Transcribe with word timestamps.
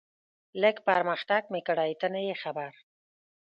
لږ 0.61 0.75
پرمختګ 0.87 1.43
مې 1.51 1.61
کړی، 1.67 1.91
ته 1.99 2.07
نه 2.13 2.21
یې 2.27 2.35
خبر. 2.43 2.71